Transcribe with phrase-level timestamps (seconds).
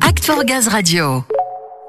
[0.00, 1.22] Act for Gaz Radio.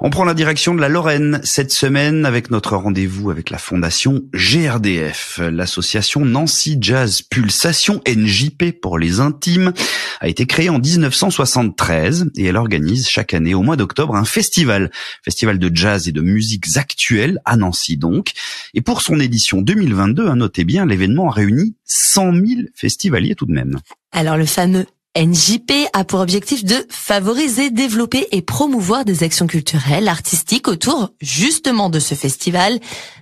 [0.02, 4.24] On prend la direction de la Lorraine cette semaine avec notre rendez-vous avec la fondation
[4.34, 5.40] GRDF.
[5.42, 9.72] L'association Nancy Jazz Pulsation NJP pour les intimes
[10.20, 14.92] a été créée en 1973 et elle organise chaque année au mois d'octobre un festival,
[15.24, 18.34] festival de jazz et de musiques actuelles à Nancy donc.
[18.74, 22.44] Et pour son édition 2022, à notez bien, l'événement a réuni 100 000
[22.76, 23.80] festivaliers tout de même.
[24.12, 24.86] Alors le fameux
[25.18, 31.90] NJP a pour objectif de favoriser, développer et promouvoir des actions culturelles, artistiques autour justement
[31.90, 32.80] de ce festival.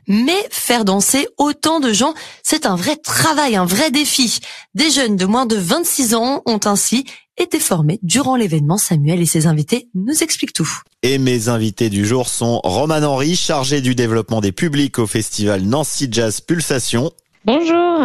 [0.08, 4.40] Mais faire danser autant de gens, c'est un vrai travail, un vrai défi.
[4.74, 7.06] Des jeunes de moins de 26 ans ont ainsi
[7.38, 8.78] été formés durant l'événement.
[8.78, 10.70] Samuel et ses invités nous expliquent tout.
[11.04, 15.62] Et mes invités du jour sont Roman Henry, chargé du développement des publics au festival
[15.62, 17.12] Nancy Jazz Pulsation,
[17.46, 18.00] Bonjour.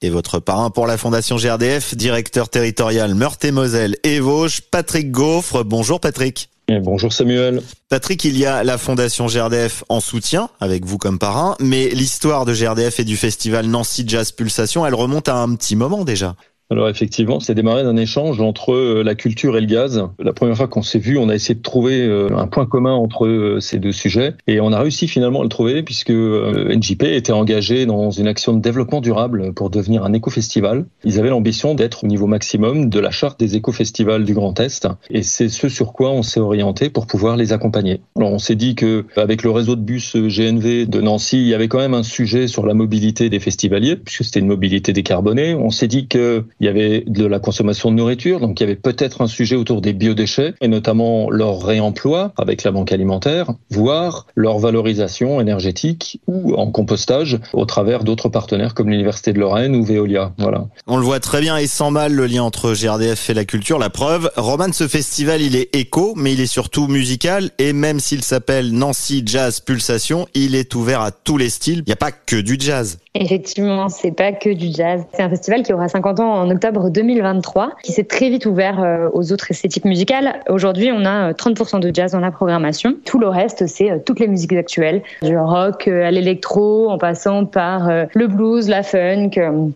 [0.00, 5.62] Et votre parrain pour la Fondation GRDF, directeur territorial Meurthe-et-Moselle et Vosges, Patrick Gaufre.
[5.62, 6.48] Bonjour Patrick.
[6.68, 7.62] bonjour Samuel.
[7.90, 12.46] Patrick, il y a la Fondation GRDF en soutien, avec vous comme parrain, mais l'histoire
[12.46, 16.34] de GRDF et du festival Nancy Jazz Pulsation, elle remonte à un petit moment déjà.
[16.70, 20.06] Alors effectivement, c'est démarré d'un échange entre euh, la culture et le gaz.
[20.18, 22.92] La première fois qu'on s'est vu, on a essayé de trouver euh, un point commun
[22.92, 27.04] entre euh, ces deux sujets et on a réussi finalement à le trouver puisque NJP
[27.04, 30.84] était engagé dans une action de développement durable pour devenir un éco-festival.
[31.04, 34.88] Ils avaient l'ambition d'être au niveau maximum de la charte des éco-festivals du Grand Est
[35.08, 38.02] et c'est ce sur quoi on s'est orienté pour pouvoir les accompagner.
[38.14, 41.54] Alors on s'est dit que avec le réseau de bus GNV de Nancy, il y
[41.54, 45.54] avait quand même un sujet sur la mobilité des festivaliers puisque c'était une mobilité décarbonée.
[45.54, 48.66] On s'est dit que il y avait de la consommation de nourriture, donc il y
[48.66, 53.52] avait peut-être un sujet autour des biodéchets et notamment leur réemploi avec la banque alimentaire,
[53.70, 59.76] voire leur valorisation énergétique ou en compostage au travers d'autres partenaires comme l'Université de Lorraine
[59.76, 60.32] ou Veolia.
[60.38, 60.66] Voilà.
[60.86, 63.78] On le voit très bien et sans mal le lien entre GRDF et la culture.
[63.78, 68.00] La preuve, Roman, ce festival, il est éco, mais il est surtout musical et même
[68.00, 71.78] s'il s'appelle Nancy Jazz Pulsation, il est ouvert à tous les styles.
[71.78, 72.98] Il n'y a pas que du jazz.
[73.14, 75.02] Effectivement, c'est pas que du jazz.
[75.12, 78.82] C'est un festival qui aura 50 ans en octobre 2023, qui s'est très vite ouvert
[78.82, 80.40] euh, aux autres esthétiques musicales.
[80.48, 82.96] Aujourd'hui, on a 30% euh, de jazz dans la programmation.
[83.04, 87.44] Tout le reste, c'est euh, toutes les musiques actuelles, du rock à l'électro, en passant
[87.44, 89.30] par le blues, la funk,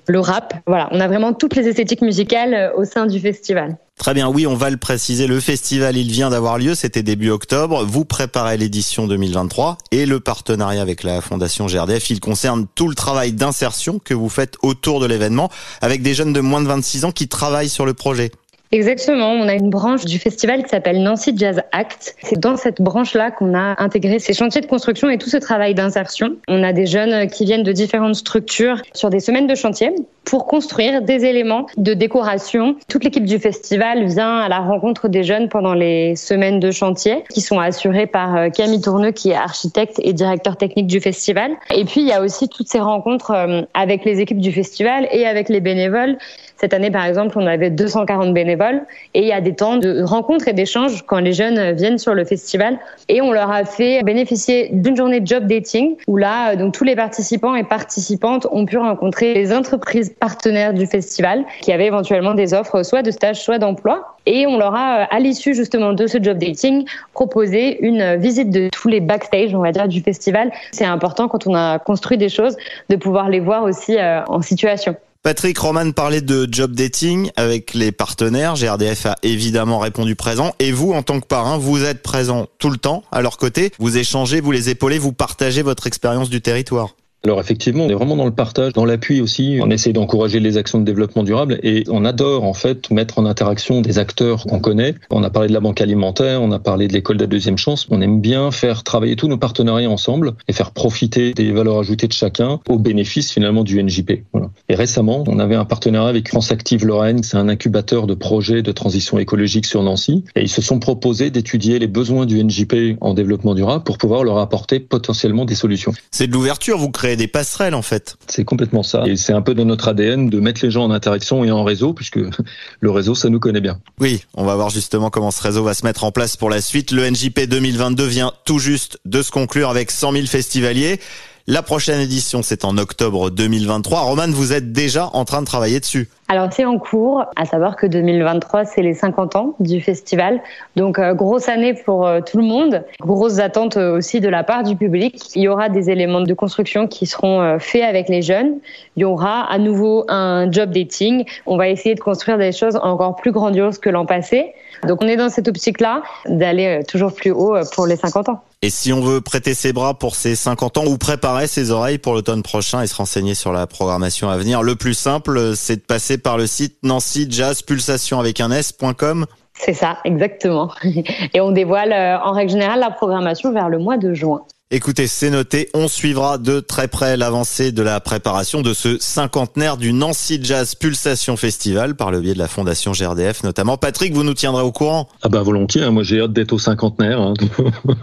[0.07, 0.55] le rap.
[0.67, 3.77] Voilà, on a vraiment toutes les esthétiques musicales au sein du festival.
[4.03, 5.29] Très bien, oui, on va le préciser.
[5.29, 7.85] Le festival, il vient d'avoir lieu, c'était début octobre.
[7.85, 12.97] Vous préparez l'édition 2023 et le partenariat avec la Fondation GRDF, il concerne tout le
[12.97, 15.53] travail d'insertion que vous faites autour de l'événement
[15.83, 18.33] avec des jeunes de moins de 26 ans qui travaillent sur le projet.
[18.75, 22.17] Exactement, on a une branche du festival qui s'appelle Nancy Jazz Act.
[22.23, 25.75] C'est dans cette branche-là qu'on a intégré ces chantiers de construction et tout ce travail
[25.75, 26.37] d'insertion.
[26.49, 29.93] On a des jeunes qui viennent de différentes structures sur des semaines de chantier
[30.25, 32.77] pour construire des éléments de décoration.
[32.89, 37.25] Toute l'équipe du festival vient à la rencontre des jeunes pendant les semaines de chantier
[37.29, 41.53] qui sont assurées par euh, Camille Tourneux qui est architecte et directeur technique du festival.
[41.75, 45.09] Et puis il y a aussi toutes ces rencontres euh, avec les équipes du festival
[45.13, 46.17] et avec les bénévoles.
[46.63, 48.83] Cette année par exemple, on avait 240 bénévoles
[49.15, 52.15] et il y a des temps de rencontres et d'échanges quand les jeunes viennent sur
[52.15, 52.79] le festival
[53.09, 56.85] et on leur a fait bénéficier d'une journée de job dating où là donc tous
[56.85, 62.35] les participants et participantes ont pu rencontrer les entreprises partenaires du festival qui avaient éventuellement
[62.35, 64.17] des offres soit de stage, soit d'emploi.
[64.27, 68.51] Et on leur a, euh, à l'issue justement de ce job dating, proposé une visite
[68.51, 70.53] de tous les backstage, on va dire, du festival.
[70.71, 72.57] C'est important quand on a construit des choses
[72.89, 74.95] de pouvoir les voir aussi euh, en situation.
[75.23, 78.55] Patrick Roman parlait de job dating avec les partenaires.
[78.57, 80.53] GRDF a évidemment répondu présent.
[80.59, 83.71] Et vous, en tant que parrain, vous êtes présent tout le temps à leur côté.
[83.79, 86.97] Vous échangez, vous les épaulez, vous partagez votre expérience du territoire.
[87.25, 89.61] Alors effectivement, on est vraiment dans le partage, dans l'appui aussi.
[89.63, 93.27] On essaie d'encourager les actions de développement durable et on adore en fait mettre en
[93.27, 94.97] interaction des acteurs qu'on connaît.
[95.09, 97.59] On a parlé de la banque alimentaire, on a parlé de l'école de la deuxième
[97.59, 97.87] chance.
[97.91, 102.09] On aime bien faire travailler tous nos partenariats ensemble et faire profiter des valeurs ajoutées
[102.09, 104.25] de chacun au bénéfice finalement du NJP.
[104.69, 108.63] Et récemment, on avait un partenariat avec France Active Lorraine, c'est un incubateur de projets
[108.63, 112.97] de transition écologique sur Nancy et ils se sont proposés d'étudier les besoins du NJP
[113.01, 115.93] en développement durable pour pouvoir leur apporter potentiellement des solutions.
[116.11, 118.17] C'est de l'ouverture, vous créez des passerelles en fait.
[118.27, 119.05] C'est complètement ça.
[119.07, 121.65] Et c'est un peu dans notre ADN de mettre les gens en interaction et en
[121.65, 122.21] réseau, puisque
[122.81, 123.79] le réseau, ça nous connaît bien.
[124.01, 126.61] Oui, on va voir justement comment ce réseau va se mettre en place pour la
[126.61, 126.91] suite.
[126.91, 131.01] Le NJP 2022 vient tout juste de se conclure avec 100 000 festivaliers.
[131.49, 134.03] La prochaine édition, c'est en octobre 2023.
[134.03, 136.09] Romane, vous êtes déjà en train de travailler dessus.
[136.33, 140.41] Alors c'est en cours, à savoir que 2023 c'est les 50 ans du festival,
[140.77, 144.43] donc euh, grosse année pour euh, tout le monde, grosses attentes euh, aussi de la
[144.43, 145.23] part du public.
[145.35, 148.61] Il y aura des éléments de construction qui seront faits avec les jeunes.
[148.97, 151.27] Il y aura à nouveau un job dating.
[151.45, 154.55] On va essayer de construire des choses encore plus grandioses que l'an passé.
[154.89, 158.43] Donc on est dans cette optique-là d'aller toujours plus haut pour les 50 ans.
[158.65, 161.99] Et si on veut prêter ses bras pour ses 50 ans ou préparer ses oreilles
[161.99, 165.77] pour l'automne prochain et se renseigner sur la programmation à venir, le plus simple, c'est
[165.77, 169.27] de passer par le site Nancy Jazz Pulsation avec un S.com.
[169.55, 170.73] C'est ça, exactement.
[171.35, 174.45] Et on dévoile euh, en règle générale la programmation vers le mois de juin.
[174.75, 175.69] Écoutez, c'est noté.
[175.75, 180.75] On suivra de très près l'avancée de la préparation de ce cinquantenaire du Nancy Jazz
[180.75, 183.77] Pulsation Festival par le biais de la Fondation GRDF notamment.
[183.77, 185.11] Patrick, vous nous tiendrez au courant?
[185.21, 185.83] Ah bah volontiers.
[185.83, 185.91] Hein.
[185.91, 187.21] Moi j'ai hâte d'être au cinquantenaire.
[187.21, 187.35] Hein.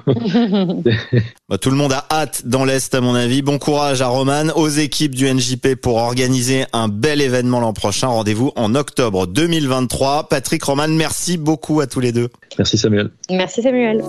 [1.50, 3.42] bah, tout le monde a hâte dans l'est à mon avis.
[3.42, 8.10] Bon courage à Roman, aux équipes du NJP pour organiser un bel événement l'an prochain.
[8.10, 10.30] Rendez-vous en octobre 2023.
[10.30, 12.30] Patrick, Roman, merci beaucoup à tous les deux.
[12.60, 13.10] Merci Samuel.
[13.32, 14.04] Merci Samuel.